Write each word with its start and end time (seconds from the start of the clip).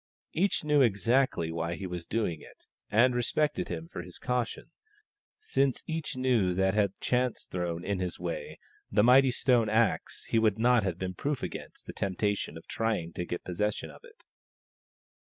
Each 0.33 0.63
knew 0.63 0.81
exactly 0.81 1.51
why 1.51 1.75
he 1.75 1.85
was 1.85 2.07
doing 2.07 2.41
it, 2.41 2.65
and 2.89 3.13
respected 3.13 3.67
him 3.67 3.87
for 3.87 4.01
his 4.01 4.17
caution, 4.17 4.71
since 5.37 5.83
each 5.85 6.15
knew 6.15 6.55
that 6.55 6.73
had 6.73 6.99
chance 6.99 7.43
thrown 7.45 7.85
in 7.85 7.99
his 7.99 8.17
way 8.19 8.57
tlie 8.91 9.03
mighty 9.05 9.29
stone 9.31 9.69
axe 9.69 10.23
he 10.23 10.39
would 10.39 10.57
not 10.57 10.81
have 10.81 10.97
been 10.97 11.13
proof 11.13 11.43
against 11.43 11.85
the 11.85 11.93
temptation 11.93 12.57
of 12.57 12.65
trying 12.67 13.13
to 13.13 13.25
get 13.27 13.43
possession 13.43 13.91
of 13.91 14.03
it. 14.03 14.25